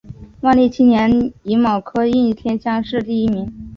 [0.41, 3.69] 万历七年己卯科应天乡试第一名。